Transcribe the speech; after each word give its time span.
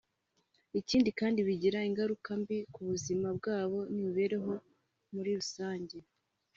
Ikindi 0.79 1.09
kandi 1.19 1.39
bigira 1.47 1.79
ingaruka 1.89 2.29
mbi 2.41 2.57
ku 2.73 2.79
buzima 2.89 3.27
bwabo 3.37 3.79
n’imibereho 3.93 4.53
muri 5.13 5.29
rusange 5.39 5.97